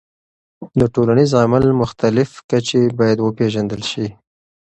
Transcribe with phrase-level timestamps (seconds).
[0.79, 4.07] د ټولنیز عمل مختلف کچې باید وپیژندل سي.